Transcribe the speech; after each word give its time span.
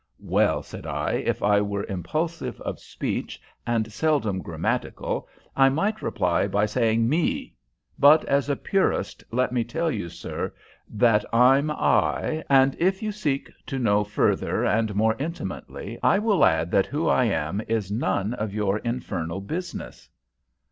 "Well," 0.23 0.63
said 0.63 0.87
I, 0.87 1.11
"if 1.11 1.43
I 1.43 1.61
were 1.61 1.83
impulsive 1.83 2.59
of 2.61 2.79
speech 2.79 3.39
and 3.67 3.93
seldom 3.93 4.39
grammatical, 4.41 5.27
I 5.55 5.69
might 5.69 6.01
reply 6.01 6.47
by 6.47 6.65
saying 6.65 7.07
Me, 7.07 7.53
but 7.99 8.25
as 8.25 8.49
a 8.49 8.55
purist, 8.55 9.23
let 9.31 9.51
me 9.51 9.63
tell 9.63 9.91
you, 9.91 10.09
sir, 10.09 10.55
that 10.89 11.23
I'm 11.31 11.69
I, 11.69 12.43
and 12.49 12.75
if 12.79 13.03
you 13.03 13.11
seek 13.11 13.51
to 13.67 13.77
know 13.77 14.03
further 14.03 14.65
and 14.65 14.95
more 14.95 15.15
intimately, 15.19 15.99
I 16.01 16.17
will 16.17 16.43
add 16.45 16.71
that 16.71 16.87
who 16.87 17.07
I 17.07 17.25
am 17.25 17.61
is 17.67 17.91
none 17.91 18.33
of 18.33 18.55
your 18.55 18.79
infernal 18.79 19.39
business." 19.39 20.09